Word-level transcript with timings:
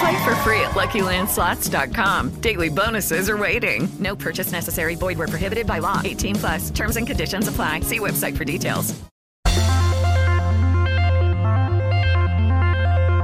Play 0.00 0.24
for 0.24 0.34
free 0.36 0.60
at 0.60 0.72
LuckyLandSlots.com. 0.72 2.40
Daily 2.40 2.68
bonuses 2.68 3.28
are 3.30 3.36
waiting. 3.36 3.88
No 3.98 4.14
purchase 4.16 4.52
necessary. 4.52 4.96
Void 4.96 5.18
where 5.18 5.28
prohibited 5.28 5.66
by 5.66 5.78
law. 5.78 6.00
18 6.04 6.34
plus. 6.36 6.70
Terms 6.70 6.96
and 6.96 7.06
conditions 7.06 7.48
apply. 7.48 7.80
See 7.80 7.98
website 7.98 8.36
for 8.36 8.44
details. 8.44 8.94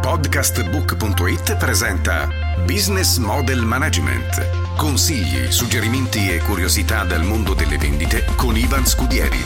Podcastbook.it 0.02 1.56
presenta 1.56 2.28
Business 2.66 3.18
Model 3.18 3.62
Management. 3.62 4.76
Consigli, 4.76 5.50
suggerimenti 5.50 6.30
e 6.30 6.38
curiosità 6.38 7.04
dal 7.04 7.22
mondo 7.22 7.54
delle 7.54 7.78
vendite 7.78 8.24
con 8.36 8.56
Ivan 8.56 8.86
Scudieri. 8.86 9.38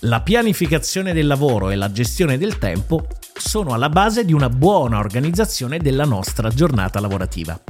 La 0.00 0.20
pianificazione 0.20 1.12
del 1.12 1.26
lavoro 1.26 1.70
e 1.70 1.76
la 1.76 1.90
gestione 1.90 2.36
del 2.36 2.58
tempo 2.58 3.06
sono 3.44 3.74
alla 3.74 3.90
base 3.90 4.24
di 4.24 4.32
una 4.32 4.48
buona 4.48 4.98
organizzazione 4.98 5.78
della 5.78 6.04
nostra 6.04 6.48
giornata 6.48 6.98
lavorativa. 6.98 7.60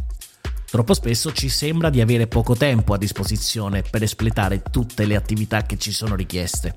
Troppo 0.71 0.95
spesso 0.95 1.33
ci 1.33 1.49
sembra 1.49 1.91
di 1.91 2.01
avere 2.01 2.29
poco 2.29 2.55
tempo 2.55 2.95
a 2.95 2.99
disposizione 2.99 3.83
per 3.83 4.03
espletare 4.03 4.63
tutte 4.63 5.05
le 5.05 5.17
attività 5.17 5.63
che 5.63 5.77
ci 5.77 5.93
sono 5.93 6.15
richieste. 6.15 6.75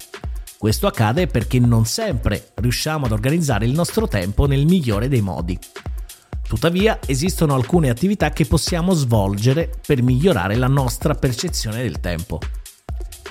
Questo 0.58 0.88
accade 0.88 1.28
perché 1.28 1.60
non 1.60 1.86
sempre 1.86 2.52
riusciamo 2.56 3.06
ad 3.06 3.12
organizzare 3.12 3.66
il 3.66 3.72
nostro 3.72 4.08
tempo 4.08 4.48
nel 4.48 4.66
migliore 4.66 5.08
dei 5.08 5.22
modi. 5.22 5.58
Tuttavia 6.48 7.00
esistono 7.06 7.54
alcune 7.54 7.90
attività 7.90 8.32
che 8.32 8.46
possiamo 8.46 8.94
svolgere 8.94 9.70
per 9.86 10.02
migliorare 10.02 10.56
la 10.56 10.68
nostra 10.68 11.14
percezione 11.14 11.84
del 11.84 12.00
tempo. 12.00 12.40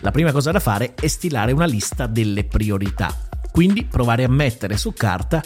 La 0.00 0.11
prima 0.11 0.31
cosa 0.31 0.53
da 0.53 0.61
fare 0.61 0.94
è 0.94 1.09
stilare 1.09 1.53
una 1.53 1.64
lista 1.64 2.06
delle 2.06 2.44
priorità, 2.44 3.25
quindi 3.56 3.86
provare 3.86 4.22
a 4.22 4.28
mettere 4.28 4.76
su 4.76 4.92
carta 4.92 5.42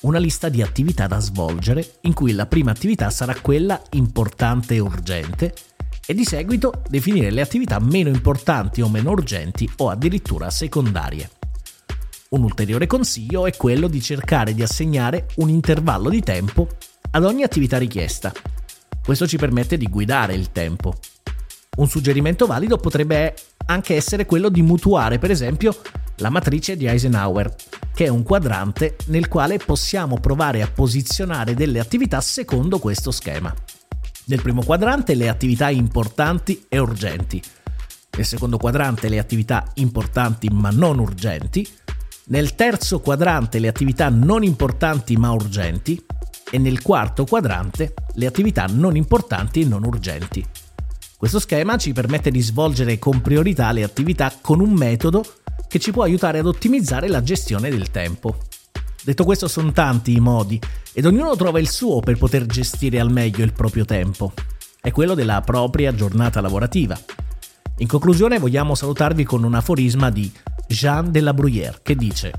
una 0.00 0.16
lista 0.16 0.48
di 0.48 0.62
attività 0.62 1.06
da 1.06 1.20
svolgere 1.20 1.96
in 2.04 2.14
cui 2.14 2.32
la 2.32 2.46
prima 2.46 2.70
attività 2.70 3.10
sarà 3.10 3.38
quella 3.38 3.82
importante 3.90 4.76
e 4.76 4.78
urgente 4.78 5.52
e 6.06 6.14
di 6.14 6.24
seguito 6.24 6.82
definire 6.88 7.30
le 7.30 7.42
attività 7.42 7.78
meno 7.78 8.08
importanti 8.08 8.80
o 8.80 8.88
meno 8.88 9.10
urgenti 9.10 9.70
o 9.76 9.90
addirittura 9.90 10.48
secondarie. 10.48 11.28
Un 12.30 12.44
ulteriore 12.44 12.86
consiglio 12.86 13.46
è 13.46 13.54
quello 13.54 13.88
di 13.88 14.00
cercare 14.00 14.54
di 14.54 14.62
assegnare 14.62 15.26
un 15.36 15.50
intervallo 15.50 16.08
di 16.08 16.22
tempo 16.22 16.66
ad 17.10 17.26
ogni 17.26 17.42
attività 17.42 17.76
richiesta. 17.76 18.32
Questo 19.04 19.26
ci 19.26 19.36
permette 19.36 19.76
di 19.76 19.86
guidare 19.86 20.32
il 20.32 20.50
tempo. 20.50 20.94
Un 21.76 21.88
suggerimento 21.88 22.46
valido 22.46 22.78
potrebbe 22.78 23.34
anche 23.66 23.96
essere 23.96 24.24
quello 24.24 24.48
di 24.48 24.62
mutuare, 24.62 25.18
per 25.18 25.30
esempio, 25.30 25.76
la 26.20 26.30
matrice 26.30 26.76
di 26.76 26.86
Eisenhower, 26.86 27.54
che 27.94 28.04
è 28.04 28.08
un 28.08 28.22
quadrante 28.22 28.96
nel 29.06 29.28
quale 29.28 29.58
possiamo 29.58 30.18
provare 30.18 30.62
a 30.62 30.70
posizionare 30.70 31.54
delle 31.54 31.80
attività 31.80 32.20
secondo 32.20 32.78
questo 32.78 33.10
schema. 33.10 33.52
Nel 34.26 34.42
primo 34.42 34.62
quadrante 34.62 35.14
le 35.14 35.28
attività 35.28 35.70
importanti 35.70 36.66
e 36.68 36.78
urgenti. 36.78 37.42
Nel 38.16 38.26
secondo 38.26 38.58
quadrante 38.58 39.08
le 39.08 39.18
attività 39.18 39.64
importanti 39.74 40.48
ma 40.50 40.70
non 40.70 40.98
urgenti. 40.98 41.66
Nel 42.26 42.54
terzo 42.54 43.00
quadrante 43.00 43.58
le 43.58 43.68
attività 43.68 44.08
non 44.08 44.44
importanti 44.44 45.16
ma 45.16 45.32
urgenti. 45.32 46.00
E 46.50 46.58
nel 46.58 46.82
quarto 46.82 47.24
quadrante 47.24 47.94
le 48.14 48.26
attività 48.26 48.66
non 48.66 48.94
importanti 48.94 49.62
e 49.62 49.64
non 49.64 49.84
urgenti. 49.84 50.44
Questo 51.16 51.38
schema 51.38 51.76
ci 51.76 51.92
permette 51.92 52.30
di 52.30 52.40
svolgere 52.40 52.98
con 52.98 53.20
priorità 53.20 53.72
le 53.72 53.82
attività 53.82 54.32
con 54.40 54.60
un 54.60 54.72
metodo 54.72 55.22
che 55.68 55.78
ci 55.78 55.92
può 55.92 56.02
aiutare 56.02 56.38
ad 56.38 56.46
ottimizzare 56.46 57.08
la 57.08 57.22
gestione 57.22 57.70
del 57.70 57.90
tempo. 57.90 58.36
Detto 59.02 59.24
questo 59.24 59.48
sono 59.48 59.72
tanti 59.72 60.14
i 60.14 60.20
modi 60.20 60.60
ed 60.92 61.06
ognuno 61.06 61.34
trova 61.36 61.58
il 61.58 61.68
suo 61.68 62.00
per 62.00 62.18
poter 62.18 62.46
gestire 62.46 63.00
al 63.00 63.10
meglio 63.10 63.44
il 63.44 63.52
proprio 63.52 63.84
tempo. 63.84 64.32
È 64.80 64.90
quello 64.90 65.14
della 65.14 65.40
propria 65.40 65.94
giornata 65.94 66.40
lavorativa. 66.40 66.98
In 67.78 67.86
conclusione 67.86 68.38
vogliamo 68.38 68.74
salutarvi 68.74 69.24
con 69.24 69.42
un 69.42 69.54
aforisma 69.54 70.10
di 70.10 70.30
Jean 70.66 71.10
de 71.10 71.20
la 71.20 71.32
Bruyère 71.32 71.80
che 71.82 71.96
dice 71.96 72.32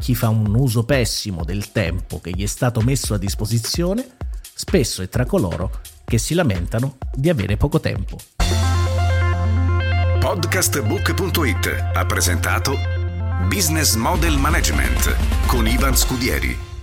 chi 0.00 0.14
fa 0.14 0.28
un 0.28 0.54
uso 0.54 0.84
pessimo 0.84 1.44
del 1.44 1.72
tempo 1.72 2.20
che 2.20 2.30
gli 2.30 2.42
è 2.42 2.46
stato 2.46 2.80
messo 2.80 3.14
a 3.14 3.18
disposizione 3.18 4.16
spesso 4.54 5.02
è 5.02 5.08
tra 5.08 5.24
coloro 5.24 5.80
che 6.04 6.18
si 6.18 6.34
lamentano 6.34 6.96
di 7.14 7.28
avere 7.28 7.56
poco 7.56 7.78
tempo. 7.78 8.16
Podcastbook.it 10.20 11.92
ha 11.94 12.04
presentato 12.04 12.76
Business 13.48 13.94
Model 13.94 14.36
Management 14.36 15.16
con 15.46 15.66
Ivan 15.66 15.96
Scudieri. 15.96 16.77